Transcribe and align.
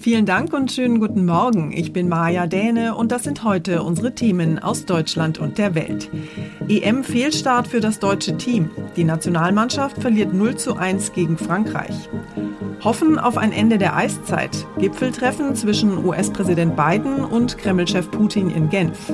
Vielen 0.00 0.24
Dank 0.24 0.54
und 0.54 0.72
schönen 0.72 0.98
guten 0.98 1.26
Morgen. 1.26 1.72
Ich 1.72 1.92
bin 1.92 2.08
Maja 2.08 2.46
Däne 2.46 2.94
und 2.94 3.12
das 3.12 3.24
sind 3.24 3.44
heute 3.44 3.82
unsere 3.82 4.14
Themen 4.14 4.58
aus 4.58 4.86
Deutschland 4.86 5.38
und 5.38 5.58
der 5.58 5.74
Welt. 5.74 6.10
EM-Fehlstart 6.68 7.68
für 7.68 7.80
das 7.80 7.98
deutsche 7.98 8.38
Team. 8.38 8.70
Die 8.96 9.04
Nationalmannschaft 9.04 10.00
verliert 10.00 10.32
0 10.32 10.56
zu 10.56 10.74
1 10.74 11.12
gegen 11.12 11.36
Frankreich. 11.36 12.08
Hoffen 12.82 13.18
auf 13.18 13.36
ein 13.36 13.52
Ende 13.52 13.76
der 13.76 13.94
Eiszeit. 13.94 14.66
Gipfeltreffen 14.78 15.54
zwischen 15.54 16.02
US-Präsident 16.02 16.76
Biden 16.76 17.22
und 17.22 17.58
Kreml-Chef 17.58 18.10
Putin 18.10 18.48
in 18.48 18.70
Genf. 18.70 19.12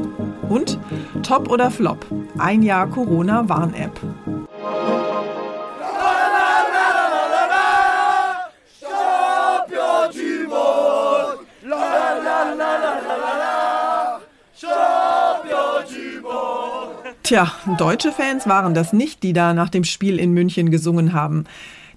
Und 0.49 0.79
Top 1.25 1.51
oder 1.51 1.73
Flop? 1.73 2.07
Ein 2.39 2.63
Jahr 2.63 2.89
Corona-Warn-App. 2.89 4.01
Tja, 17.27 17.51
deutsche 17.77 18.13
Fans 18.13 18.47
waren 18.47 18.73
das 18.73 18.93
nicht, 18.93 19.25
die 19.25 19.33
da 19.33 19.53
nach 19.53 19.69
dem 19.69 19.83
Spiel 19.83 20.21
in 20.21 20.31
München 20.31 20.71
gesungen 20.71 21.13
haben. 21.13 21.43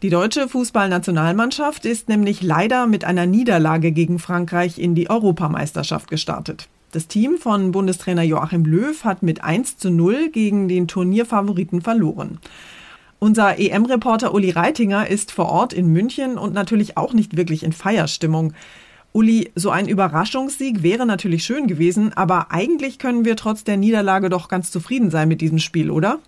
Die 0.01 0.09
deutsche 0.09 0.49
Fußballnationalmannschaft 0.49 1.85
ist 1.85 2.09
nämlich 2.09 2.41
leider 2.41 2.87
mit 2.87 3.05
einer 3.05 3.27
Niederlage 3.27 3.91
gegen 3.91 4.17
Frankreich 4.17 4.79
in 4.79 4.95
die 4.95 5.07
Europameisterschaft 5.07 6.09
gestartet. 6.09 6.67
Das 6.93 7.05
Team 7.05 7.37
von 7.37 7.71
Bundestrainer 7.71 8.23
Joachim 8.23 8.65
Löw 8.65 9.03
hat 9.03 9.21
mit 9.21 9.43
1 9.43 9.77
zu 9.77 9.91
0 9.91 10.31
gegen 10.31 10.67
den 10.67 10.87
Turnierfavoriten 10.87 11.83
verloren. 11.83 12.39
Unser 13.19 13.59
EM-Reporter 13.59 14.33
Uli 14.33 14.49
Reitinger 14.49 15.07
ist 15.07 15.31
vor 15.31 15.49
Ort 15.49 15.73
in 15.73 15.93
München 15.93 16.39
und 16.39 16.55
natürlich 16.55 16.97
auch 16.97 17.13
nicht 17.13 17.37
wirklich 17.37 17.61
in 17.61 17.71
Feierstimmung. 17.73 18.53
Uli, 19.11 19.51
so 19.55 19.71
ein 19.71 19.87
Überraschungssieg 19.87 20.83
wäre 20.83 21.05
natürlich 21.05 21.43
schön 21.43 21.67
gewesen, 21.67 22.13
aber 22.13 22.51
eigentlich 22.51 22.99
können 22.99 23.25
wir 23.25 23.35
trotz 23.35 23.63
der 23.63 23.77
Niederlage 23.77 24.29
doch 24.29 24.47
ganz 24.49 24.69
zufrieden 24.69 25.09
sein 25.09 25.27
mit 25.27 25.41
diesem 25.41 25.57
Spiel, 25.57 25.89
oder? 25.89 26.19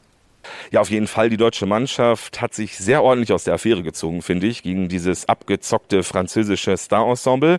Ja, 0.72 0.82
auf 0.82 0.90
jeden 0.90 1.08
Fall. 1.08 1.30
Die 1.30 1.38
deutsche 1.38 1.66
Mannschaft 1.66 2.42
hat 2.42 2.54
sich 2.54 2.78
sehr 2.78 3.04
ordentlich 3.04 3.34
aus 3.34 3.44
der 3.44 3.54
Affäre 3.54 3.84
gezogen, 3.84 4.22
finde 4.22 4.48
ich, 4.48 4.64
gegen 4.64 4.90
dieses 4.90 5.28
abgezockte 5.28 6.04
französische 6.04 6.76
Star-Ensemble. 6.78 7.58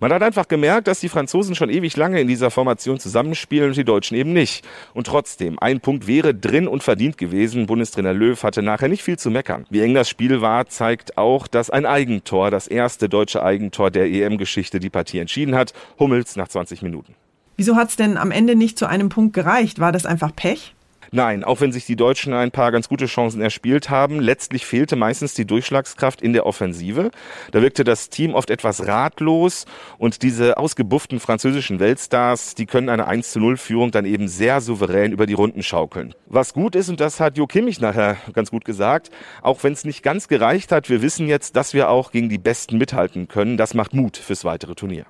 Man 0.00 0.12
hat 0.12 0.22
einfach 0.22 0.48
gemerkt, 0.48 0.88
dass 0.88 1.00
die 1.00 1.08
Franzosen 1.08 1.54
schon 1.54 1.70
ewig 1.70 1.96
lange 1.96 2.20
in 2.20 2.28
dieser 2.28 2.50
Formation 2.50 2.98
zusammenspielen 2.98 3.68
und 3.68 3.76
die 3.76 3.84
Deutschen 3.84 4.16
eben 4.16 4.32
nicht. 4.32 4.64
Und 4.94 5.06
trotzdem, 5.06 5.58
ein 5.58 5.80
Punkt 5.80 6.06
wäre 6.06 6.34
drin 6.34 6.68
und 6.68 6.82
verdient 6.82 7.18
gewesen. 7.18 7.66
Bundestrainer 7.66 8.14
Löw 8.14 8.42
hatte 8.42 8.62
nachher 8.62 8.88
nicht 8.88 9.02
viel 9.02 9.18
zu 9.18 9.30
meckern. 9.30 9.66
Wie 9.70 9.80
eng 9.80 9.94
das 9.94 10.08
Spiel 10.08 10.40
war, 10.40 10.66
zeigt 10.66 11.18
auch, 11.18 11.46
dass 11.46 11.70
ein 11.70 11.86
Eigentor, 11.86 12.50
das 12.50 12.66
erste 12.66 13.08
deutsche 13.08 13.42
Eigentor 13.42 13.90
der 13.90 14.10
EM-Geschichte, 14.10 14.80
die 14.80 14.90
Partie 14.90 15.18
entschieden 15.18 15.54
hat. 15.54 15.72
Hummels 15.98 16.36
nach 16.36 16.48
20 16.48 16.82
Minuten. 16.82 17.14
Wieso 17.56 17.76
hat 17.76 17.90
es 17.90 17.96
denn 17.96 18.16
am 18.16 18.30
Ende 18.30 18.56
nicht 18.56 18.78
zu 18.78 18.86
einem 18.86 19.08
Punkt 19.08 19.32
gereicht? 19.32 19.78
War 19.78 19.92
das 19.92 20.06
einfach 20.06 20.34
Pech? 20.34 20.74
Nein, 21.14 21.44
auch 21.44 21.60
wenn 21.60 21.70
sich 21.70 21.86
die 21.86 21.94
Deutschen 21.94 22.32
ein 22.32 22.50
paar 22.50 22.72
ganz 22.72 22.88
gute 22.88 23.06
Chancen 23.06 23.40
erspielt 23.40 23.88
haben, 23.88 24.18
letztlich 24.18 24.66
fehlte 24.66 24.96
meistens 24.96 25.32
die 25.32 25.46
Durchschlagskraft 25.46 26.20
in 26.20 26.32
der 26.32 26.44
Offensive. 26.44 27.12
Da 27.52 27.62
wirkte 27.62 27.84
das 27.84 28.10
Team 28.10 28.34
oft 28.34 28.50
etwas 28.50 28.88
ratlos 28.88 29.64
und 29.96 30.22
diese 30.22 30.58
ausgebufften 30.58 31.20
französischen 31.20 31.78
Weltstars, 31.78 32.56
die 32.56 32.66
können 32.66 32.88
eine 32.88 33.06
1 33.06 33.30
zu 33.30 33.38
0 33.38 33.58
Führung 33.58 33.92
dann 33.92 34.06
eben 34.06 34.26
sehr 34.26 34.60
souverän 34.60 35.12
über 35.12 35.26
die 35.26 35.34
Runden 35.34 35.62
schaukeln. 35.62 36.16
Was 36.26 36.52
gut 36.52 36.74
ist, 36.74 36.88
und 36.88 36.98
das 36.98 37.20
hat 37.20 37.38
Jo 37.38 37.46
Kimmich 37.46 37.80
nachher 37.80 38.16
ganz 38.32 38.50
gut 38.50 38.64
gesagt, 38.64 39.10
auch 39.40 39.62
wenn 39.62 39.72
es 39.72 39.84
nicht 39.84 40.02
ganz 40.02 40.26
gereicht 40.26 40.72
hat, 40.72 40.90
wir 40.90 41.00
wissen 41.00 41.28
jetzt, 41.28 41.54
dass 41.54 41.74
wir 41.74 41.90
auch 41.90 42.10
gegen 42.10 42.28
die 42.28 42.38
Besten 42.38 42.76
mithalten 42.76 43.28
können. 43.28 43.56
Das 43.56 43.72
macht 43.72 43.94
Mut 43.94 44.16
fürs 44.16 44.44
weitere 44.44 44.74
Turnier. 44.74 45.06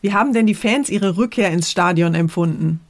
Wie 0.00 0.14
haben 0.14 0.32
denn 0.32 0.46
die 0.46 0.54
Fans 0.54 0.88
ihre 0.88 1.18
Rückkehr 1.18 1.50
ins 1.50 1.70
Stadion 1.70 2.14
empfunden? 2.14 2.80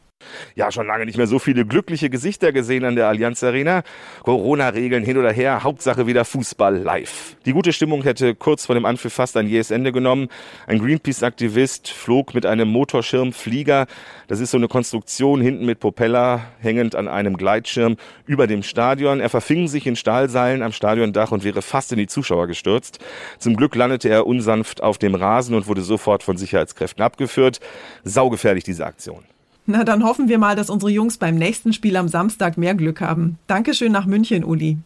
Ja 0.54 0.70
schon 0.70 0.86
lange 0.86 1.06
nicht 1.06 1.16
mehr 1.16 1.26
so 1.26 1.38
viele 1.38 1.64
glückliche 1.66 2.10
Gesichter 2.10 2.52
gesehen 2.52 2.84
an 2.84 2.96
der 2.96 3.08
Allianz 3.08 3.42
Arena. 3.42 3.82
Corona-Regeln 4.22 5.04
hin 5.04 5.18
oder 5.18 5.32
her, 5.32 5.62
Hauptsache 5.62 6.06
wieder 6.06 6.24
Fußball 6.24 6.76
live. 6.76 7.36
Die 7.46 7.52
gute 7.52 7.72
Stimmung 7.72 8.02
hätte 8.02 8.34
kurz 8.34 8.66
vor 8.66 8.74
dem 8.74 8.84
Anpfiff 8.84 9.12
fast 9.12 9.36
ein 9.36 9.48
jähes 9.48 9.70
Ende 9.70 9.92
genommen. 9.92 10.28
Ein 10.66 10.78
Greenpeace-Aktivist 10.78 11.88
flog 11.88 12.34
mit 12.34 12.46
einem 12.46 12.68
Motorschirmflieger, 12.68 13.86
das 14.28 14.40
ist 14.40 14.50
so 14.50 14.56
eine 14.56 14.68
Konstruktion 14.68 15.40
hinten 15.40 15.66
mit 15.66 15.80
Propeller, 15.80 16.40
hängend 16.60 16.94
an 16.94 17.08
einem 17.08 17.36
Gleitschirm 17.36 17.96
über 18.26 18.46
dem 18.46 18.62
Stadion. 18.62 19.20
Er 19.20 19.28
verfing 19.28 19.68
sich 19.68 19.86
in 19.86 19.96
Stahlseilen 19.96 20.62
am 20.62 20.72
Stadiondach 20.72 21.32
und 21.32 21.44
wäre 21.44 21.62
fast 21.62 21.92
in 21.92 21.98
die 21.98 22.06
Zuschauer 22.06 22.46
gestürzt. 22.46 22.98
Zum 23.38 23.56
Glück 23.56 23.74
landete 23.74 24.08
er 24.08 24.26
unsanft 24.26 24.82
auf 24.82 24.98
dem 24.98 25.14
Rasen 25.14 25.54
und 25.54 25.66
wurde 25.66 25.82
sofort 25.82 26.22
von 26.22 26.36
Sicherheitskräften 26.36 27.02
abgeführt. 27.02 27.60
Saugefährlich 28.04 28.64
diese 28.64 28.86
Aktion. 28.86 29.24
Na, 29.64 29.84
dann 29.84 30.02
hoffen 30.02 30.28
wir 30.28 30.38
mal, 30.38 30.56
dass 30.56 30.70
unsere 30.70 30.90
Jungs 30.90 31.18
beim 31.18 31.36
nächsten 31.36 31.72
Spiel 31.72 31.96
am 31.96 32.08
Samstag 32.08 32.58
mehr 32.58 32.74
Glück 32.74 33.00
haben. 33.00 33.38
Dankeschön 33.46 33.92
nach 33.92 34.06
München, 34.06 34.44
Uli. 34.44 34.78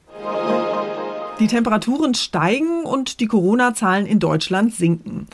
Die 1.41 1.47
Temperaturen 1.47 2.15
steigen 2.15 2.85
und 2.85 3.21
die 3.21 3.27
Corona-Zahlen 3.27 4.07
in 4.07 4.19
Deutschland 4.19 4.75
sinken. 4.75 5.29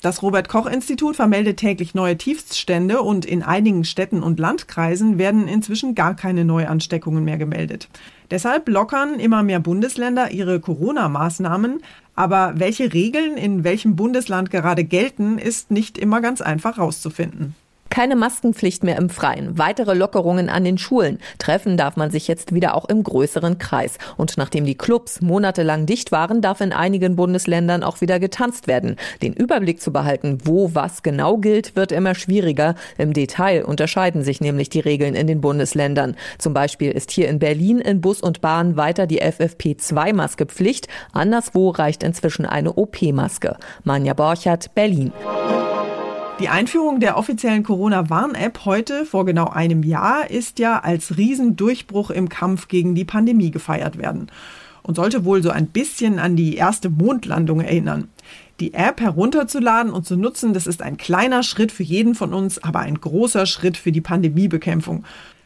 Das 0.00 0.22
Robert 0.22 0.48
Koch 0.48 0.66
Institut 0.66 1.16
vermeldet 1.16 1.56
täglich 1.56 1.94
neue 1.94 2.16
Tiefststände 2.16 3.02
und 3.02 3.24
in 3.24 3.42
einigen 3.42 3.84
Städten 3.84 4.22
und 4.22 4.38
Landkreisen 4.38 5.18
werden 5.18 5.48
inzwischen 5.48 5.94
gar 5.94 6.14
keine 6.14 6.44
Neuansteckungen 6.44 7.24
mehr 7.24 7.36
gemeldet. 7.36 7.88
Deshalb 8.30 8.68
lockern 8.68 9.18
immer 9.18 9.42
mehr 9.42 9.58
Bundesländer 9.58 10.30
ihre 10.30 10.60
Corona-Maßnahmen. 10.60 11.80
Aber 12.14 12.54
welche 12.56 12.92
Regeln 12.92 13.36
in 13.36 13.64
welchem 13.64 13.96
Bundesland 13.96 14.50
gerade 14.50 14.84
gelten, 14.84 15.38
ist 15.38 15.70
nicht 15.70 15.98
immer 15.98 16.20
ganz 16.20 16.40
einfach 16.40 16.76
herauszufinden. 16.76 17.54
Keine 17.90 18.16
Maskenpflicht 18.16 18.84
mehr 18.84 18.96
im 18.96 19.08
Freien, 19.08 19.58
weitere 19.58 19.94
Lockerungen 19.94 20.48
an 20.48 20.64
den 20.64 20.78
Schulen. 20.78 21.18
Treffen 21.38 21.76
darf 21.76 21.96
man 21.96 22.10
sich 22.10 22.28
jetzt 22.28 22.54
wieder 22.54 22.74
auch 22.74 22.84
im 22.86 23.02
größeren 23.02 23.58
Kreis. 23.58 23.98
Und 24.16 24.36
nachdem 24.36 24.64
die 24.64 24.76
Clubs 24.76 25.20
monatelang 25.20 25.86
dicht 25.86 26.12
waren, 26.12 26.40
darf 26.40 26.60
in 26.60 26.72
einigen 26.72 27.16
Bundesländern 27.16 27.82
auch 27.82 28.00
wieder 28.00 28.20
getanzt 28.20 28.66
werden. 28.66 28.96
Den 29.22 29.32
Überblick 29.32 29.80
zu 29.80 29.92
behalten, 29.92 30.38
wo 30.44 30.74
was 30.74 31.02
genau 31.02 31.38
gilt, 31.38 31.76
wird 31.76 31.92
immer 31.92 32.14
schwieriger. 32.14 32.74
Im 32.98 33.12
Detail 33.12 33.64
unterscheiden 33.64 34.22
sich 34.22 34.40
nämlich 34.40 34.68
die 34.68 34.80
Regeln 34.80 35.14
in 35.14 35.26
den 35.26 35.40
Bundesländern. 35.40 36.16
Zum 36.38 36.54
Beispiel 36.54 36.90
ist 36.90 37.10
hier 37.10 37.28
in 37.28 37.38
Berlin 37.38 37.78
in 37.78 38.00
Bus 38.00 38.20
und 38.20 38.40
Bahn 38.40 38.76
weiter 38.76 39.06
die 39.06 39.22
FFP2-Maske 39.22 40.46
Pflicht. 40.46 40.88
Anderswo 41.12 41.70
reicht 41.70 42.02
inzwischen 42.02 42.46
eine 42.46 42.74
OP-Maske. 42.74 43.56
Manja 43.84 44.14
Borchert, 44.14 44.74
Berlin. 44.74 45.12
Die 46.40 46.48
Einführung 46.48 47.00
der 47.00 47.16
offiziellen 47.16 47.64
Corona-Warn-App 47.64 48.64
heute 48.64 49.04
vor 49.04 49.26
genau 49.26 49.48
einem 49.48 49.82
Jahr 49.82 50.30
ist 50.30 50.60
ja 50.60 50.78
als 50.78 51.16
Riesendurchbruch 51.16 52.10
im 52.10 52.28
Kampf 52.28 52.68
gegen 52.68 52.94
die 52.94 53.04
Pandemie 53.04 53.50
gefeiert 53.50 53.98
werden 53.98 54.30
und 54.84 54.94
sollte 54.94 55.24
wohl 55.24 55.42
so 55.42 55.50
ein 55.50 55.66
bisschen 55.66 56.20
an 56.20 56.36
die 56.36 56.54
erste 56.54 56.90
Mondlandung 56.90 57.60
erinnern. 57.60 58.06
Die 58.60 58.72
App 58.72 59.00
herunterzuladen 59.00 59.92
und 59.92 60.06
zu 60.06 60.16
nutzen, 60.16 60.52
das 60.52 60.68
ist 60.68 60.80
ein 60.80 60.96
kleiner 60.96 61.42
Schritt 61.42 61.72
für 61.72 61.82
jeden 61.82 62.14
von 62.14 62.32
uns, 62.32 62.62
aber 62.62 62.78
ein 62.80 63.00
großer 63.00 63.44
Schritt 63.44 63.76
für 63.76 63.90
die 63.90 64.00
Pandemiebekämpfung. 64.00 65.04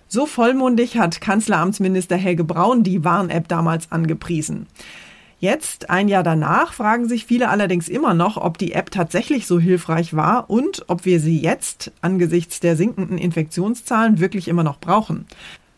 So 0.08 0.26
vollmundig 0.26 0.98
hat 0.98 1.22
Kanzleramtsminister 1.22 2.16
Helge 2.16 2.44
Braun 2.44 2.82
die 2.82 3.02
Warn-App 3.02 3.48
damals 3.48 3.90
angepriesen. 3.90 4.66
Jetzt, 5.42 5.90
ein 5.90 6.06
Jahr 6.06 6.22
danach, 6.22 6.72
fragen 6.72 7.08
sich 7.08 7.26
viele 7.26 7.48
allerdings 7.48 7.88
immer 7.88 8.14
noch, 8.14 8.36
ob 8.36 8.58
die 8.58 8.74
App 8.74 8.92
tatsächlich 8.92 9.48
so 9.48 9.58
hilfreich 9.58 10.14
war 10.14 10.48
und 10.48 10.84
ob 10.86 11.04
wir 11.04 11.18
sie 11.18 11.40
jetzt 11.40 11.90
angesichts 12.00 12.60
der 12.60 12.76
sinkenden 12.76 13.18
Infektionszahlen 13.18 14.20
wirklich 14.20 14.46
immer 14.46 14.62
noch 14.62 14.78
brauchen. 14.78 15.26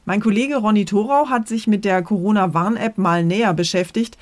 Mein 0.05 0.21
Kollege 0.21 0.57
Ronny 0.57 0.85
Thorau 0.85 1.31
hat 1.31 1.49
sich 1.49 1.67
mit 1.67 1.87
der 1.87 2.03
Corona-Warn-App 2.03 2.99
mal 2.99 3.25
näher 3.25 3.55
beschäftigt. 3.55 4.19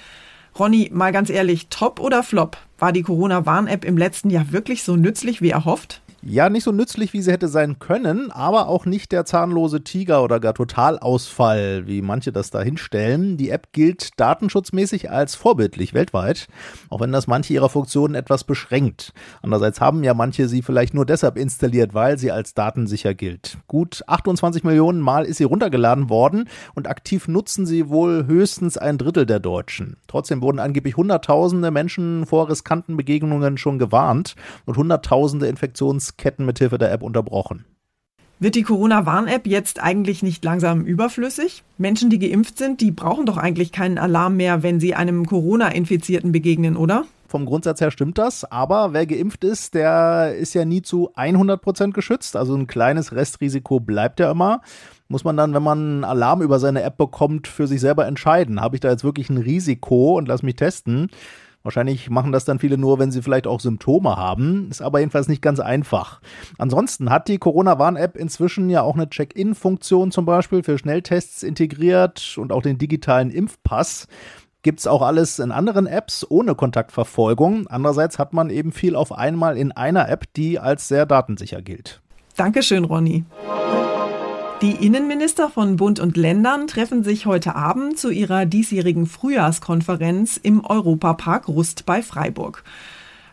Ronny, 0.56 0.90
mal 0.92 1.10
ganz 1.10 1.28
ehrlich, 1.28 1.66
top 1.70 1.98
oder 1.98 2.22
flop? 2.22 2.56
War 2.78 2.92
die 2.92 3.02
Corona-Warn-App 3.02 3.84
im 3.84 3.98
letzten 3.98 4.30
Jahr 4.30 4.52
wirklich 4.52 4.84
so 4.84 4.94
nützlich 4.94 5.42
wie 5.42 5.50
erhofft? 5.50 6.01
Ja, 6.24 6.48
nicht 6.48 6.62
so 6.62 6.70
nützlich, 6.70 7.12
wie 7.14 7.20
sie 7.20 7.32
hätte 7.32 7.48
sein 7.48 7.80
können, 7.80 8.30
aber 8.30 8.68
auch 8.68 8.86
nicht 8.86 9.10
der 9.10 9.24
zahnlose 9.24 9.82
Tiger 9.82 10.22
oder 10.22 10.38
gar 10.38 10.54
Totalausfall, 10.54 11.88
wie 11.88 12.00
manche 12.00 12.30
das 12.30 12.50
da 12.50 12.62
hinstellen. 12.62 13.36
Die 13.36 13.50
App 13.50 13.72
gilt 13.72 14.20
datenschutzmäßig 14.20 15.10
als 15.10 15.34
vorbildlich 15.34 15.94
weltweit, 15.94 16.46
auch 16.90 17.00
wenn 17.00 17.10
das 17.10 17.26
manche 17.26 17.54
ihrer 17.54 17.68
Funktionen 17.68 18.14
etwas 18.14 18.44
beschränkt. 18.44 19.12
Andererseits 19.42 19.80
haben 19.80 20.04
ja 20.04 20.14
manche 20.14 20.46
sie 20.46 20.62
vielleicht 20.62 20.94
nur 20.94 21.06
deshalb 21.06 21.36
installiert, 21.36 21.92
weil 21.92 22.16
sie 22.18 22.30
als 22.30 22.54
datensicher 22.54 23.14
gilt. 23.14 23.58
Gut 23.66 24.04
28 24.06 24.62
Millionen 24.62 25.00
Mal 25.00 25.24
ist 25.24 25.38
sie 25.38 25.44
runtergeladen 25.44 26.08
worden 26.08 26.48
und 26.74 26.88
aktiv 26.88 27.26
nutzen 27.26 27.66
sie 27.66 27.88
wohl 27.88 28.26
höchstens 28.28 28.78
ein 28.78 28.96
Drittel 28.96 29.26
der 29.26 29.40
Deutschen. 29.40 29.96
Trotzdem 30.06 30.40
wurden 30.40 30.60
angeblich 30.60 30.96
Hunderttausende 30.96 31.72
Menschen 31.72 32.26
vor 32.26 32.48
riskanten 32.48 32.96
Begegnungen 32.96 33.58
schon 33.58 33.80
gewarnt 33.80 34.36
und 34.66 34.76
Hunderttausende 34.76 35.48
Infektions 35.48 36.11
Ketten 36.16 36.46
mithilfe 36.46 36.78
der 36.78 36.92
App 36.92 37.02
unterbrochen. 37.02 37.64
Wird 38.38 38.56
die 38.56 38.62
Corona-Warn-App 38.62 39.46
jetzt 39.46 39.80
eigentlich 39.80 40.22
nicht 40.22 40.44
langsam 40.44 40.84
überflüssig? 40.84 41.62
Menschen, 41.78 42.10
die 42.10 42.18
geimpft 42.18 42.58
sind, 42.58 42.80
die 42.80 42.90
brauchen 42.90 43.24
doch 43.24 43.36
eigentlich 43.36 43.70
keinen 43.70 43.98
Alarm 43.98 44.36
mehr, 44.36 44.64
wenn 44.64 44.80
sie 44.80 44.94
einem 44.94 45.26
Corona-Infizierten 45.26 46.32
begegnen, 46.32 46.76
oder? 46.76 47.04
vom 47.32 47.46
Grundsatz 47.46 47.80
her 47.80 47.90
stimmt 47.90 48.18
das, 48.18 48.44
aber 48.44 48.92
wer 48.92 49.06
geimpft 49.06 49.42
ist, 49.42 49.72
der 49.72 50.36
ist 50.36 50.52
ja 50.52 50.66
nie 50.66 50.82
zu 50.82 51.10
100 51.14 51.62
Prozent 51.62 51.94
geschützt. 51.94 52.36
Also 52.36 52.54
ein 52.54 52.66
kleines 52.66 53.12
Restrisiko 53.12 53.80
bleibt 53.80 54.20
ja 54.20 54.30
immer. 54.30 54.60
Muss 55.08 55.24
man 55.24 55.38
dann, 55.38 55.54
wenn 55.54 55.62
man 55.62 55.78
einen 55.78 56.04
Alarm 56.04 56.42
über 56.42 56.58
seine 56.58 56.82
App 56.82 56.98
bekommt, 56.98 57.48
für 57.48 57.66
sich 57.66 57.80
selber 57.80 58.06
entscheiden. 58.06 58.60
Habe 58.60 58.76
ich 58.76 58.80
da 58.80 58.90
jetzt 58.90 59.02
wirklich 59.02 59.30
ein 59.30 59.38
Risiko 59.38 60.18
und 60.18 60.28
lass 60.28 60.42
mich 60.42 60.56
testen? 60.56 61.08
Wahrscheinlich 61.62 62.10
machen 62.10 62.32
das 62.32 62.44
dann 62.44 62.58
viele 62.58 62.76
nur, 62.76 62.98
wenn 62.98 63.12
sie 63.12 63.22
vielleicht 63.22 63.46
auch 63.46 63.60
Symptome 63.60 64.16
haben. 64.16 64.68
Ist 64.70 64.82
aber 64.82 65.00
jedenfalls 65.00 65.28
nicht 65.28 65.42
ganz 65.42 65.60
einfach. 65.60 66.20
Ansonsten 66.58 67.10
hat 67.10 67.28
die 67.28 67.38
Corona-Warn-App 67.38 68.16
inzwischen 68.16 68.68
ja 68.68 68.82
auch 68.82 68.94
eine 68.94 69.08
Check-in-Funktion 69.08 70.10
zum 70.10 70.24
Beispiel 70.24 70.62
für 70.62 70.78
Schnelltests 70.78 71.42
integriert 71.42 72.36
und 72.36 72.52
auch 72.52 72.62
den 72.62 72.78
digitalen 72.78 73.30
Impfpass. 73.30 74.08
Gibt's 74.62 74.86
auch 74.86 75.02
alles 75.02 75.40
in 75.40 75.50
anderen 75.50 75.86
Apps 75.86 76.24
ohne 76.28 76.54
Kontaktverfolgung. 76.54 77.66
Andererseits 77.66 78.18
hat 78.18 78.32
man 78.32 78.48
eben 78.48 78.70
viel 78.70 78.94
auf 78.94 79.12
einmal 79.12 79.56
in 79.56 79.72
einer 79.72 80.08
App, 80.08 80.32
die 80.34 80.60
als 80.60 80.86
sehr 80.86 81.04
datensicher 81.04 81.62
gilt. 81.62 82.00
Dankeschön, 82.36 82.84
Ronny. 82.84 83.24
Die 84.62 84.86
Innenminister 84.86 85.50
von 85.50 85.74
Bund 85.74 85.98
und 85.98 86.16
Ländern 86.16 86.68
treffen 86.68 87.02
sich 87.02 87.26
heute 87.26 87.56
Abend 87.56 87.98
zu 87.98 88.10
ihrer 88.10 88.46
diesjährigen 88.46 89.06
Frühjahrskonferenz 89.06 90.36
im 90.40 90.64
Europapark 90.64 91.48
Rust 91.48 91.84
bei 91.84 92.00
Freiburg. 92.00 92.62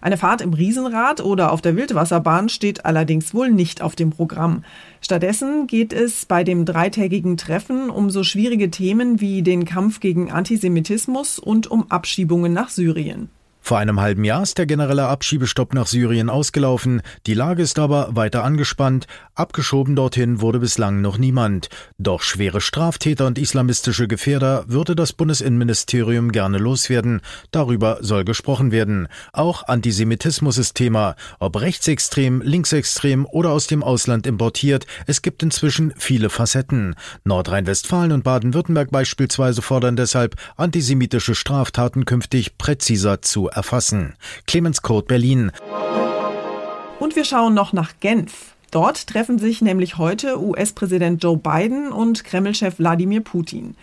Eine 0.01 0.17
Fahrt 0.17 0.41
im 0.41 0.53
Riesenrad 0.53 1.21
oder 1.21 1.51
auf 1.51 1.61
der 1.61 1.75
Wildwasserbahn 1.75 2.49
steht 2.49 2.83
allerdings 2.83 3.35
wohl 3.35 3.51
nicht 3.51 3.83
auf 3.83 3.95
dem 3.95 4.09
Programm. 4.09 4.63
Stattdessen 5.01 5.67
geht 5.67 5.93
es 5.93 6.25
bei 6.25 6.43
dem 6.43 6.65
dreitägigen 6.65 7.37
Treffen 7.37 7.91
um 7.91 8.09
so 8.09 8.23
schwierige 8.23 8.71
Themen 8.71 9.21
wie 9.21 9.43
den 9.43 9.65
Kampf 9.65 9.99
gegen 9.99 10.31
Antisemitismus 10.31 11.37
und 11.37 11.69
um 11.69 11.91
Abschiebungen 11.91 12.53
nach 12.53 12.69
Syrien. 12.69 13.29
Vor 13.69 13.77
einem 13.77 14.01
halben 14.01 14.23
Jahr 14.23 14.41
ist 14.41 14.57
der 14.57 14.65
generelle 14.65 15.05
Abschiebestopp 15.05 15.75
nach 15.75 15.85
Syrien 15.85 16.31
ausgelaufen. 16.31 17.03
Die 17.27 17.35
Lage 17.35 17.61
ist 17.61 17.77
aber 17.77 18.15
weiter 18.15 18.43
angespannt. 18.43 19.05
Abgeschoben 19.35 19.95
dorthin 19.95 20.41
wurde 20.41 20.57
bislang 20.57 21.01
noch 21.01 21.19
niemand. 21.19 21.69
Doch 21.99 22.23
schwere 22.23 22.61
Straftäter 22.61 23.27
und 23.27 23.37
islamistische 23.37 24.07
Gefährder 24.07 24.63
würde 24.67 24.95
das 24.95 25.13
Bundesinnenministerium 25.13 26.31
gerne 26.31 26.57
loswerden. 26.57 27.21
Darüber 27.51 27.99
soll 28.01 28.25
gesprochen 28.25 28.71
werden. 28.71 29.07
Auch 29.33 29.67
Antisemitismus 29.67 30.57
ist 30.57 30.73
Thema. 30.73 31.15
Ob 31.37 31.61
rechtsextrem, 31.61 32.41
linksextrem 32.41 33.27
oder 33.27 33.51
aus 33.51 33.67
dem 33.67 33.83
Ausland 33.83 34.25
importiert, 34.25 34.87
es 35.05 35.21
gibt 35.21 35.43
inzwischen 35.43 35.93
viele 35.95 36.31
Facetten. 36.31 36.95
Nordrhein-Westfalen 37.23 38.13
und 38.13 38.23
Baden-Württemberg 38.23 38.89
beispielsweise 38.89 39.61
fordern 39.61 39.95
deshalb, 39.95 40.37
antisemitische 40.57 41.35
Straftaten 41.35 42.05
künftig 42.05 42.57
präziser 42.57 43.21
zu 43.21 43.47
erfassen. 43.59 44.13
Clemens 44.47 44.81
Kurt 44.81 45.09
Berlin. 45.09 45.51
Und 46.99 47.17
wir 47.17 47.25
schauen 47.25 47.53
noch 47.53 47.73
nach 47.73 47.91
Genf. 47.99 48.55
Dort 48.71 49.07
treffen 49.07 49.37
sich 49.37 49.61
nämlich 49.61 49.97
heute 49.97 50.41
US-Präsident 50.41 51.21
Joe 51.21 51.35
Biden 51.35 51.91
und 51.91 52.23
Kreml-Chef 52.23 52.79
Wladimir 52.79 53.19
Putin. 53.19 53.75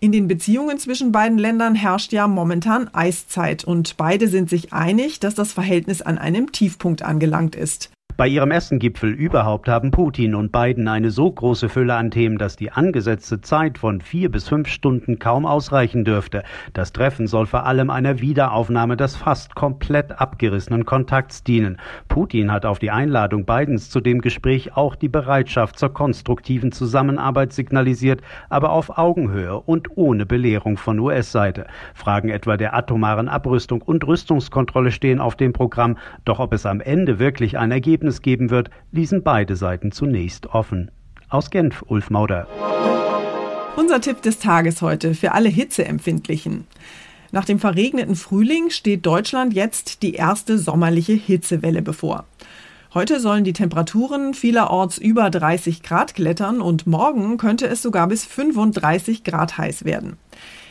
In 0.00 0.10
den 0.10 0.26
Beziehungen 0.26 0.78
zwischen 0.78 1.12
beiden 1.12 1.38
Ländern 1.38 1.76
herrscht 1.76 2.12
ja 2.12 2.26
momentan 2.26 2.92
Eiszeit 2.92 3.62
und 3.64 3.96
beide 3.96 4.26
sind 4.26 4.50
sich 4.50 4.72
einig, 4.72 5.20
dass 5.20 5.36
das 5.36 5.52
Verhältnis 5.52 6.02
an 6.02 6.18
einem 6.18 6.50
Tiefpunkt 6.50 7.02
angelangt 7.02 7.54
ist. 7.54 7.93
Bei 8.16 8.28
ihrem 8.28 8.52
ersten 8.52 8.78
Gipfel 8.78 9.10
überhaupt 9.10 9.68
haben 9.68 9.90
Putin 9.90 10.36
und 10.36 10.52
Biden 10.52 10.86
eine 10.86 11.10
so 11.10 11.32
große 11.32 11.68
Fülle 11.68 11.96
an 11.96 12.12
Themen, 12.12 12.38
dass 12.38 12.54
die 12.54 12.70
angesetzte 12.70 13.40
Zeit 13.40 13.76
von 13.76 14.00
vier 14.00 14.30
bis 14.30 14.48
fünf 14.48 14.68
Stunden 14.68 15.18
kaum 15.18 15.44
ausreichen 15.44 16.04
dürfte. 16.04 16.44
Das 16.74 16.92
Treffen 16.92 17.26
soll 17.26 17.46
vor 17.46 17.66
allem 17.66 17.90
einer 17.90 18.20
Wiederaufnahme 18.20 18.96
des 18.96 19.16
fast 19.16 19.56
komplett 19.56 20.20
abgerissenen 20.20 20.84
Kontakts 20.84 21.42
dienen. 21.42 21.78
Putin 22.06 22.52
hat 22.52 22.64
auf 22.66 22.78
die 22.78 22.92
Einladung 22.92 23.46
Bidens 23.46 23.90
zu 23.90 24.00
dem 24.00 24.20
Gespräch 24.20 24.76
auch 24.76 24.94
die 24.94 25.08
Bereitschaft 25.08 25.76
zur 25.76 25.92
konstruktiven 25.92 26.70
Zusammenarbeit 26.70 27.52
signalisiert, 27.52 28.20
aber 28.48 28.70
auf 28.70 28.96
Augenhöhe 28.96 29.58
und 29.58 29.88
ohne 29.96 30.24
Belehrung 30.24 30.76
von 30.76 31.00
US-Seite. 31.00 31.66
Fragen 31.94 32.28
etwa 32.28 32.56
der 32.56 32.76
atomaren 32.76 33.28
Abrüstung 33.28 33.82
und 33.82 34.06
Rüstungskontrolle 34.06 34.92
stehen 34.92 35.18
auf 35.18 35.34
dem 35.34 35.52
Programm, 35.52 35.98
doch 36.24 36.38
ob 36.38 36.52
es 36.52 36.64
am 36.64 36.80
Ende 36.80 37.18
wirklich 37.18 37.58
ein 37.58 37.72
Ergebnis 37.72 38.03
Ergebnis 38.04 38.22
geben 38.22 38.50
wird, 38.50 38.70
ließen 38.92 39.22
beide 39.22 39.56
Seiten 39.56 39.90
zunächst 39.90 40.46
offen. 40.46 40.90
Aus 41.30 41.50
Genf, 41.50 41.82
Ulf 41.86 42.10
Mauder. 42.10 42.46
Unser 43.76 44.00
Tipp 44.00 44.20
des 44.22 44.38
Tages 44.38 44.82
heute 44.82 45.14
für 45.14 45.32
alle 45.32 45.48
Hitzeempfindlichen. 45.48 46.66
Nach 47.32 47.44
dem 47.46 47.58
verregneten 47.58 48.14
Frühling 48.14 48.70
steht 48.70 49.06
Deutschland 49.06 49.54
jetzt 49.54 50.02
die 50.02 50.14
erste 50.14 50.58
sommerliche 50.58 51.14
Hitzewelle 51.14 51.82
bevor. 51.82 52.26
Heute 52.92 53.18
sollen 53.18 53.42
die 53.42 53.54
Temperaturen 53.54 54.34
vielerorts 54.34 54.98
über 54.98 55.30
30 55.30 55.82
Grad 55.82 56.14
klettern 56.14 56.60
und 56.60 56.86
morgen 56.86 57.38
könnte 57.38 57.66
es 57.66 57.82
sogar 57.82 58.06
bis 58.06 58.24
35 58.24 59.24
Grad 59.24 59.58
heiß 59.58 59.84
werden. 59.84 60.16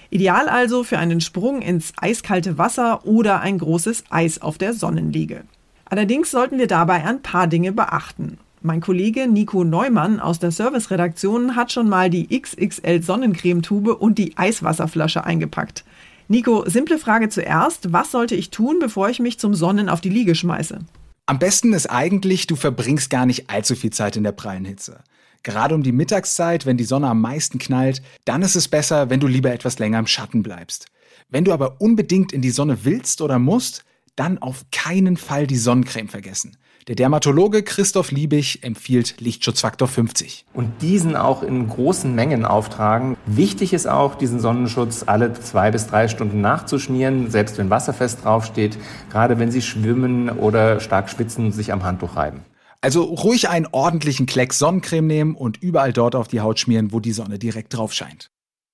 Ideal 0.09 0.47
also 0.47 0.83
für 0.83 0.99
einen 0.99 1.19
Sprung 1.19 1.61
ins 1.63 1.91
eiskalte 1.99 2.57
Wasser 2.59 3.05
oder 3.05 3.41
ein 3.41 3.57
großes 3.57 4.05
Eis 4.11 4.39
auf 4.41 4.57
der 4.57 4.73
Sonnenliege. 4.73 5.43
Allerdings 5.93 6.31
sollten 6.31 6.57
wir 6.57 6.65
dabei 6.65 7.05
ein 7.05 7.21
paar 7.21 7.45
Dinge 7.45 7.71
beachten. 7.71 8.39
Mein 8.63 8.81
Kollege 8.81 9.27
Nico 9.27 9.63
Neumann 9.63 10.19
aus 10.19 10.39
der 10.39 10.49
Serviceredaktion 10.49 11.55
hat 11.55 11.71
schon 11.71 11.87
mal 11.87 12.09
die 12.09 12.29
XXL 12.29 13.03
Sonnencremetube 13.03 13.95
und 13.95 14.17
die 14.17 14.35
Eiswasserflasche 14.35 15.23
eingepackt. 15.23 15.85
Nico, 16.27 16.67
simple 16.67 16.97
Frage 16.97 17.29
zuerst. 17.29 17.93
Was 17.93 18.09
sollte 18.09 18.33
ich 18.33 18.49
tun, 18.49 18.77
bevor 18.79 19.09
ich 19.09 19.19
mich 19.19 19.37
zum 19.37 19.53
Sonnen 19.53 19.87
auf 19.87 20.01
die 20.01 20.09
Liege 20.09 20.33
schmeiße? 20.33 20.79
Am 21.27 21.37
besten 21.37 21.73
ist 21.73 21.91
eigentlich, 21.91 22.47
du 22.47 22.55
verbringst 22.55 23.11
gar 23.11 23.27
nicht 23.27 23.51
allzu 23.51 23.75
viel 23.75 23.91
Zeit 23.91 24.15
in 24.15 24.23
der 24.23 24.31
prallen 24.31 24.65
Hitze. 24.65 25.01
Gerade 25.43 25.75
um 25.75 25.83
die 25.83 25.91
Mittagszeit, 25.91 26.65
wenn 26.65 26.77
die 26.77 26.85
Sonne 26.85 27.07
am 27.07 27.21
meisten 27.21 27.59
knallt, 27.59 28.01
dann 28.25 28.41
ist 28.41 28.55
es 28.55 28.67
besser, 28.67 29.11
wenn 29.11 29.19
du 29.19 29.27
lieber 29.27 29.53
etwas 29.53 29.77
länger 29.77 29.99
im 29.99 30.07
Schatten 30.07 30.41
bleibst. 30.41 30.87
Wenn 31.29 31.45
du 31.45 31.53
aber 31.53 31.79
unbedingt 31.79 32.33
in 32.33 32.41
die 32.41 32.49
Sonne 32.49 32.79
willst 32.83 33.21
oder 33.21 33.37
musst, 33.37 33.85
dann 34.15 34.37
auf 34.37 34.65
keinen 34.71 35.17
Fall 35.17 35.47
die 35.47 35.57
Sonnencreme 35.57 36.07
vergessen. 36.07 36.57
Der 36.87 36.95
Dermatologe 36.95 37.63
Christoph 37.63 38.11
Liebig 38.11 38.61
empfiehlt 38.61 39.21
Lichtschutzfaktor 39.21 39.87
50. 39.87 40.45
Und 40.53 40.81
diesen 40.81 41.15
auch 41.15 41.41
in 41.41 41.69
großen 41.69 42.13
Mengen 42.13 42.43
auftragen. 42.43 43.15
Wichtig 43.25 43.71
ist 43.71 43.87
auch, 43.87 44.15
diesen 44.15 44.41
Sonnenschutz 44.41 45.03
alle 45.05 45.31
zwei 45.33 45.71
bis 45.71 45.87
drei 45.87 46.09
Stunden 46.09 46.41
nachzuschmieren, 46.41 47.31
selbst 47.31 47.57
wenn 47.57 47.69
wasserfest 47.69 48.25
draufsteht, 48.25 48.77
gerade 49.09 49.39
wenn 49.39 49.49
Sie 49.49 49.61
schwimmen 49.61 50.29
oder 50.29 50.81
stark 50.81 51.09
schwitzen 51.09 51.45
und 51.45 51.51
sich 51.53 51.71
am 51.71 51.83
Handtuch 51.83 52.17
reiben. 52.17 52.41
Also 52.81 53.03
ruhig 53.03 53.47
einen 53.47 53.67
ordentlichen 53.71 54.25
Klecks 54.25 54.59
Sonnencreme 54.59 55.07
nehmen 55.07 55.35
und 55.35 55.63
überall 55.63 55.93
dort 55.93 56.15
auf 56.15 56.27
die 56.27 56.41
Haut 56.41 56.59
schmieren, 56.59 56.91
wo 56.91 56.99
die 56.99 57.13
Sonne 57.13 57.39
direkt 57.39 57.73
drauf 57.77 57.93
scheint. 57.93 58.29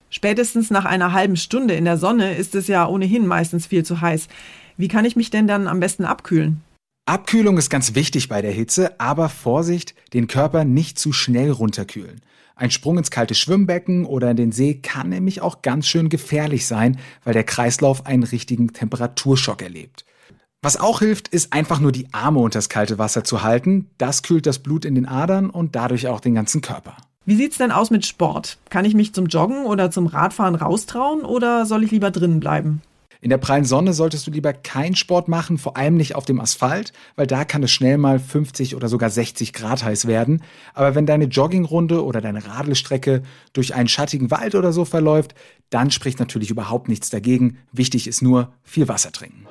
Spätestens 0.10 0.72
nach 0.72 0.86
einer 0.86 1.14
halben 1.14 1.38
Stunde 1.38 1.76
in 1.76 1.86
der 1.86 1.98
Sonne 1.98 2.36
ist 2.36 2.56
es 2.56 2.66
ja 2.66 2.88
ohnehin 2.88 3.28
meistens 3.28 3.68
viel 3.68 3.86
zu 3.86 4.02
heiß. 4.02 4.28
Wie 4.80 4.88
kann 4.88 5.04
ich 5.04 5.18
mich 5.18 5.30
denn 5.30 5.46
dann 5.46 5.68
am 5.68 5.82
besten 5.82 6.06
abkühlen? 6.06 6.62
Abkühlung 7.06 7.58
ist 7.58 7.70
ganz 7.70 7.96
wichtig 7.96 8.30
bei 8.30 8.42
der 8.42 8.54
Hitze, 8.54 8.98
aber 8.98 9.28
Vorsicht, 9.28 9.94
den 10.14 10.28
Körper 10.28 10.64
nicht 10.64 10.98
zu 10.98 11.12
schnell 11.12 11.52
runterkühlen. 11.52 12.22
Ein 12.56 12.72
Sprung 12.72 12.98
ins 12.98 13.12
kalte 13.12 13.36
Schwimmbecken 13.36 14.06
oder 14.06 14.32
in 14.32 14.38
den 14.38 14.52
See 14.54 14.76
kann 14.76 15.10
nämlich 15.10 15.42
auch 15.42 15.64
ganz 15.64 15.86
schön 15.86 16.08
gefährlich 16.08 16.66
sein, 16.66 16.98
weil 17.26 17.34
der 17.34 17.44
Kreislauf 17.44 18.06
einen 18.06 18.24
richtigen 18.24 18.72
Temperaturschock 18.72 19.62
erlebt. 19.62 20.06
Was 20.62 20.80
auch 20.80 21.00
hilft, 21.00 21.28
ist 21.28 21.52
einfach 21.52 21.82
nur 21.82 21.92
die 21.92 22.08
Arme 22.14 22.40
unter 22.40 22.60
das 22.60 22.70
kalte 22.70 22.98
Wasser 22.98 23.26
zu 23.26 23.44
halten. 23.44 23.90
Das 23.98 24.24
kühlt 24.24 24.46
das 24.46 24.60
Blut 24.60 24.86
in 24.86 24.96
den 24.96 25.08
Adern 25.08 25.50
und 25.50 25.76
dadurch 25.76 26.08
auch 26.08 26.22
den 26.22 26.36
ganzen 26.36 26.62
Körper. 26.62 26.96
Wie 27.26 27.36
sieht's 27.36 27.58
denn 27.58 27.72
aus 27.72 27.92
mit 27.92 28.06
Sport? 28.06 28.58
Kann 28.70 28.86
ich 28.86 28.94
mich 28.94 29.14
zum 29.14 29.26
Joggen 29.26 29.66
oder 29.66 29.92
zum 29.92 30.08
Radfahren 30.08 30.56
raustrauen 30.56 31.26
oder 31.26 31.66
soll 31.66 31.84
ich 31.84 31.92
lieber 31.92 32.12
drinnen 32.12 32.40
bleiben? 32.40 32.82
In 33.22 33.30
der 33.30 33.38
prallen 33.38 33.66
Sonne 33.66 33.94
solltest 33.94 34.26
du 34.28 34.32
lieber 34.32 34.54
keinen 34.54 34.96
Sport 34.96 35.28
machen, 35.28 35.58
vor 35.58 35.76
allem 35.76 35.96
nicht 35.96 36.16
auf 36.16 36.24
dem 36.24 36.40
Asphalt, 36.40 36.94
weil 37.18 37.28
da 37.28 37.44
kann 37.44 37.62
es 37.64 37.72
schnell 37.72 37.98
mal 37.98 38.18
50 38.18 38.78
oder 38.78 38.88
sogar 38.88 39.10
60 39.10 39.52
Grad 39.52 39.84
heiß 39.84 40.08
werden. 40.08 40.42
Aber 40.74 40.96
wenn 40.96 41.06
deine 41.06 41.26
Joggingrunde 41.26 42.06
oder 42.06 42.22
deine 42.22 42.46
Radelstrecke 42.46 43.24
durch 43.52 43.76
einen 43.76 43.90
schattigen 43.90 44.32
Wald 44.32 44.56
oder 44.56 44.72
so 44.72 44.86
verläuft, 44.86 45.36
dann 45.70 45.92
spricht 45.92 46.20
natürlich 46.20 46.50
überhaupt 46.50 46.88
nichts 46.88 47.10
dagegen. 47.10 47.58
Wichtig 47.74 48.08
ist 48.08 48.22
nur 48.22 48.54
viel 48.64 48.88
Wasser 48.88 49.12
trinken. 49.12 49.46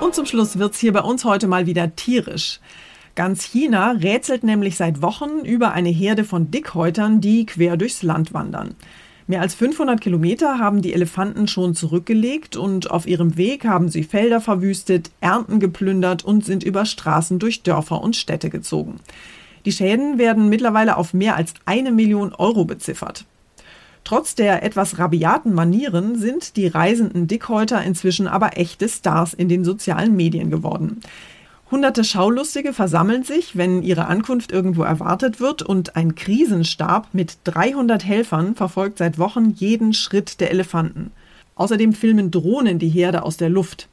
Und 0.00 0.14
zum 0.14 0.24
Schluss 0.24 0.58
wird's 0.58 0.78
hier 0.78 0.94
bei 0.94 1.00
uns 1.00 1.26
heute 1.26 1.48
mal 1.48 1.66
wieder 1.66 1.96
tierisch. 1.96 2.60
Ganz 3.14 3.42
China 3.42 3.90
rätselt 3.90 4.42
nämlich 4.42 4.76
seit 4.76 5.02
Wochen 5.02 5.40
über 5.44 5.72
eine 5.72 5.90
Herde 5.90 6.24
von 6.24 6.50
Dickhäutern, 6.50 7.20
die 7.20 7.44
quer 7.44 7.76
durchs 7.76 8.02
Land 8.02 8.32
wandern. 8.32 8.74
Mehr 9.30 9.42
als 9.42 9.54
500 9.54 10.00
Kilometer 10.00 10.58
haben 10.58 10.80
die 10.80 10.94
Elefanten 10.94 11.48
schon 11.48 11.74
zurückgelegt 11.74 12.56
und 12.56 12.90
auf 12.90 13.06
ihrem 13.06 13.36
Weg 13.36 13.66
haben 13.66 13.90
sie 13.90 14.02
Felder 14.02 14.40
verwüstet, 14.40 15.10
Ernten 15.20 15.60
geplündert 15.60 16.24
und 16.24 16.46
sind 16.46 16.64
über 16.64 16.86
Straßen 16.86 17.38
durch 17.38 17.62
Dörfer 17.62 18.00
und 18.00 18.16
Städte 18.16 18.48
gezogen. 18.48 19.00
Die 19.66 19.72
Schäden 19.72 20.16
werden 20.16 20.48
mittlerweile 20.48 20.96
auf 20.96 21.12
mehr 21.12 21.36
als 21.36 21.52
eine 21.66 21.92
Million 21.92 22.32
Euro 22.32 22.64
beziffert. 22.64 23.26
Trotz 24.02 24.34
der 24.34 24.62
etwas 24.62 24.98
rabiaten 24.98 25.52
Manieren 25.52 26.18
sind 26.18 26.56
die 26.56 26.66
reisenden 26.66 27.26
Dickhäuter 27.26 27.84
inzwischen 27.84 28.28
aber 28.28 28.56
echte 28.56 28.88
Stars 28.88 29.34
in 29.34 29.50
den 29.50 29.62
sozialen 29.62 30.16
Medien 30.16 30.50
geworden. 30.50 31.02
Hunderte 31.70 32.02
Schaulustige 32.02 32.72
versammeln 32.72 33.24
sich, 33.24 33.54
wenn 33.54 33.82
ihre 33.82 34.06
Ankunft 34.06 34.52
irgendwo 34.52 34.84
erwartet 34.84 35.38
wird 35.38 35.62
und 35.62 35.96
ein 35.96 36.14
Krisenstab 36.14 37.08
mit 37.12 37.36
300 37.44 38.06
Helfern 38.06 38.54
verfolgt 38.54 38.96
seit 38.98 39.18
Wochen 39.18 39.50
jeden 39.50 39.92
Schritt 39.92 40.40
der 40.40 40.50
Elefanten. 40.50 41.10
Außerdem 41.56 41.92
filmen 41.92 42.30
Drohnen 42.30 42.78
die 42.78 42.88
Herde 42.88 43.22
aus 43.22 43.36
der 43.36 43.50
Luft. 43.50 43.88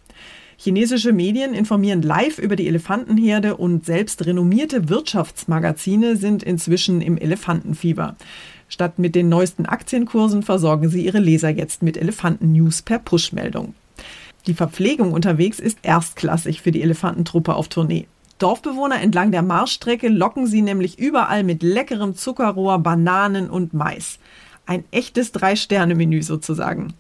Chinesische 0.58 1.12
Medien 1.12 1.54
informieren 1.54 2.02
live 2.02 2.40
über 2.40 2.56
die 2.56 2.68
Elefantenherde 2.68 3.58
und 3.58 3.86
selbst 3.86 4.26
renommierte 4.26 4.88
Wirtschaftsmagazine 4.88 6.16
sind 6.16 6.44
inzwischen 6.44 7.02
im 7.02 7.18
Elefantenfieber. 7.18 8.16
Statt 8.70 9.00
mit 9.00 9.16
den 9.16 9.28
neuesten 9.28 9.66
Aktienkursen 9.66 10.44
versorgen 10.44 10.88
sie 10.88 11.06
ihre 11.06 11.20
Leser 11.20 11.50
jetzt 11.50 11.84
mit 11.84 11.98
Elefanten-News 11.98 12.84
per 12.84 13.00
Push-Meldung. 13.00 13.76
Die 14.48 14.54
Verpflegung 14.54 15.12
unterwegs 15.12 15.60
ist 15.60 15.80
erstklassig 15.82 16.62
für 16.62 16.72
die 16.72 16.84
Elefantentruppe 16.84 17.56
auf 17.56 17.68
Tournee. 17.68 18.08
Dorfbewohner 18.38 19.02
entlang 19.02 19.32
der 19.32 19.42
Marschstrecke 19.42 20.10
locken 20.10 20.46
sie 20.46 20.62
nämlich 20.62 21.00
überall 21.00 21.44
mit 21.44 21.64
leckerem 21.64 22.16
Zuckerrohr, 22.16 22.80
Bananen 22.80 23.50
und 23.50 23.74
Mais. 23.74 24.20
Ein 24.66 24.84
echtes 24.92 25.32
Drei-Sterne-Menü 25.32 26.22
sozusagen. 26.22 26.94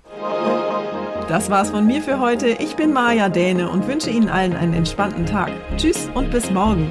Das 1.28 1.50
war's 1.50 1.72
von 1.72 1.86
mir 1.88 2.02
für 2.02 2.20
heute. 2.20 2.50
Ich 2.50 2.76
bin 2.76 2.94
Maja 2.94 3.30
Däne 3.30 3.70
und 3.70 3.88
wünsche 3.88 4.12
Ihnen 4.12 4.30
allen 4.30 4.56
einen 4.56 4.74
entspannten 4.74 5.26
Tag. 5.26 5.52
Tschüss 5.76 6.10
und 6.14 6.32
bis 6.32 6.52
morgen. 6.52 6.88